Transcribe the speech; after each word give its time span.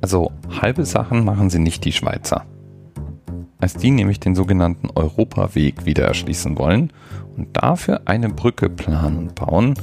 Also 0.00 0.32
halbe 0.60 0.84
Sachen 0.84 1.24
machen 1.24 1.50
sie 1.50 1.58
nicht 1.58 1.84
die 1.84 1.92
Schweizer. 1.92 2.44
Als 3.58 3.74
die 3.74 3.90
nämlich 3.90 4.20
den 4.20 4.34
sogenannten 4.34 4.90
Europaweg 4.94 5.84
wieder 5.84 6.04
erschließen 6.04 6.56
wollen 6.58 6.92
und 7.36 7.56
dafür 7.56 8.02
eine 8.04 8.28
Brücke 8.28 8.70
planen 8.70 9.18
und 9.18 9.34
bauen, 9.34 9.74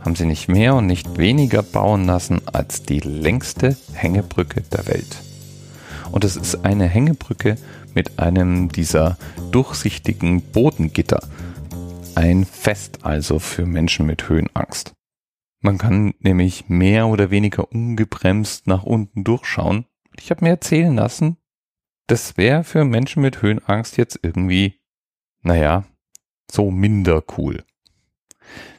haben 0.00 0.16
sie 0.16 0.24
nicht 0.24 0.48
mehr 0.48 0.74
und 0.74 0.86
nicht 0.86 1.18
weniger 1.18 1.62
bauen 1.62 2.06
lassen 2.06 2.40
als 2.50 2.82
die 2.82 3.00
längste 3.00 3.76
Hängebrücke 3.92 4.62
der 4.62 4.86
Welt. 4.86 5.22
Und 6.10 6.24
es 6.24 6.36
ist 6.36 6.64
eine 6.64 6.86
Hängebrücke 6.86 7.56
mit 7.94 8.18
einem 8.18 8.70
dieser 8.70 9.18
durchsichtigen 9.52 10.40
Bodengitter. 10.40 11.20
Ein 12.14 12.44
Fest 12.44 13.00
also 13.02 13.38
für 13.38 13.66
Menschen 13.66 14.06
mit 14.06 14.28
Höhenangst. 14.28 14.92
Man 15.60 15.76
kann 15.76 16.14
nämlich 16.20 16.68
mehr 16.68 17.06
oder 17.06 17.30
weniger 17.30 17.70
ungebremst 17.70 18.66
nach 18.66 18.82
unten 18.82 19.24
durchschauen. 19.24 19.86
Ich 20.16 20.30
habe 20.30 20.44
mir 20.44 20.50
erzählen 20.50 20.94
lassen, 20.94 21.36
das 22.06 22.36
wäre 22.36 22.64
für 22.64 22.84
Menschen 22.84 23.22
mit 23.22 23.42
Höhenangst 23.42 23.96
jetzt 23.96 24.18
irgendwie, 24.22 24.80
naja, 25.42 25.84
so 26.50 26.70
minder 26.70 27.22
cool. 27.36 27.62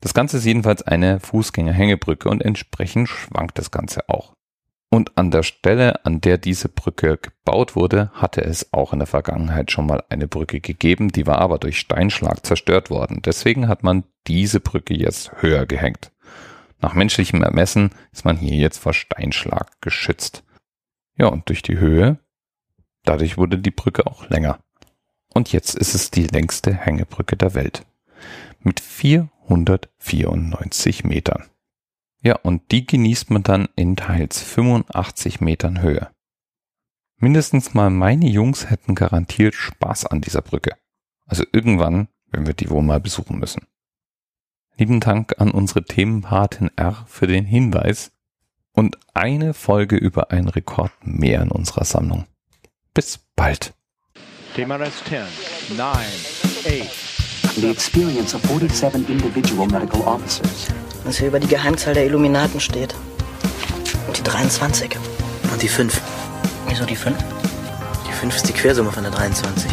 Das 0.00 0.12
Ganze 0.12 0.36
ist 0.36 0.44
jedenfalls 0.44 0.82
eine 0.82 1.20
Fußgängerhängebrücke 1.20 2.28
und 2.28 2.42
entsprechend 2.42 3.08
schwankt 3.08 3.56
das 3.58 3.70
Ganze 3.70 4.08
auch. 4.08 4.34
Und 4.90 5.16
an 5.16 5.30
der 5.30 5.42
Stelle, 5.42 6.04
an 6.04 6.20
der 6.20 6.38
diese 6.38 6.68
Brücke 6.68 7.16
gebaut 7.16 7.74
wurde, 7.74 8.10
hatte 8.12 8.44
es 8.44 8.72
auch 8.72 8.92
in 8.92 8.98
der 8.98 9.06
Vergangenheit 9.06 9.70
schon 9.70 9.86
mal 9.86 10.04
eine 10.08 10.28
Brücke 10.28 10.60
gegeben, 10.60 11.08
die 11.08 11.26
war 11.26 11.38
aber 11.38 11.58
durch 11.58 11.78
Steinschlag 11.78 12.44
zerstört 12.44 12.90
worden. 12.90 13.22
Deswegen 13.24 13.66
hat 13.66 13.82
man 13.82 14.04
diese 14.26 14.60
Brücke 14.60 14.94
jetzt 14.94 15.32
höher 15.40 15.66
gehängt. 15.66 16.12
Nach 16.84 16.92
menschlichem 16.92 17.42
Ermessen 17.42 17.90
ist 18.12 18.26
man 18.26 18.36
hier 18.36 18.56
jetzt 18.56 18.76
vor 18.76 18.92
Steinschlag 18.92 19.80
geschützt. 19.80 20.44
Ja, 21.16 21.28
und 21.28 21.48
durch 21.48 21.62
die 21.62 21.78
Höhe, 21.78 22.18
dadurch 23.04 23.38
wurde 23.38 23.56
die 23.56 23.70
Brücke 23.70 24.06
auch 24.06 24.28
länger. 24.28 24.58
Und 25.32 25.50
jetzt 25.50 25.76
ist 25.76 25.94
es 25.94 26.10
die 26.10 26.26
längste 26.26 26.74
Hängebrücke 26.74 27.38
der 27.38 27.54
Welt. 27.54 27.86
Mit 28.60 28.80
494 28.80 31.04
Metern. 31.04 31.48
Ja, 32.20 32.36
und 32.36 32.70
die 32.70 32.86
genießt 32.86 33.30
man 33.30 33.42
dann 33.42 33.66
in 33.76 33.96
teils 33.96 34.42
85 34.42 35.40
Metern 35.40 35.80
Höhe. 35.80 36.10
Mindestens 37.16 37.72
mal 37.72 37.88
meine 37.88 38.28
Jungs 38.28 38.68
hätten 38.68 38.94
garantiert 38.94 39.54
Spaß 39.54 40.04
an 40.04 40.20
dieser 40.20 40.42
Brücke. 40.42 40.76
Also 41.24 41.44
irgendwann, 41.50 42.08
wenn 42.26 42.46
wir 42.46 42.52
die 42.52 42.68
wohl 42.68 42.82
mal 42.82 43.00
besuchen 43.00 43.38
müssen. 43.38 43.66
Lieben 44.76 44.98
Dank 44.98 45.36
an 45.38 45.52
unsere 45.52 45.84
Themenpatin 45.84 46.68
R 46.74 47.04
für 47.06 47.28
den 47.28 47.44
Hinweis 47.44 48.10
und 48.72 48.98
eine 49.14 49.54
Folge 49.54 49.94
über 49.96 50.32
einen 50.32 50.48
Rekord 50.48 50.90
mehr 51.00 51.42
in 51.42 51.50
unserer 51.52 51.84
Sammlung. 51.84 52.26
Bis 52.92 53.20
bald. 53.36 53.72
TMRS 54.56 55.04
10, 55.04 55.76
9, 55.76 55.86
8. 55.86 57.54
The 57.54 57.70
experience 57.70 58.34
of 58.34 58.42
47 58.42 59.08
individual 59.08 59.68
medical 59.68 60.00
officers. 60.00 60.66
Was 61.04 61.18
hier 61.18 61.28
über 61.28 61.38
die 61.38 61.46
Geheimzahl 61.46 61.94
der 61.94 62.06
Illuminaten 62.06 62.58
steht. 62.58 62.96
Und 64.08 64.18
die 64.18 64.24
23. 64.24 64.96
Und 65.52 65.62
die 65.62 65.68
5. 65.68 66.00
Wieso 66.66 66.84
die 66.84 66.96
5? 66.96 67.16
Die 68.08 68.12
5 68.12 68.34
ist 68.34 68.48
die 68.48 68.52
Quersumme 68.52 68.90
von 68.90 69.04
der 69.04 69.12
23. 69.12 69.70